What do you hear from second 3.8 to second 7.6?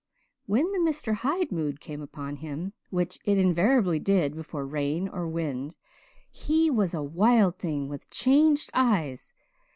did before rain, or wind he was a wild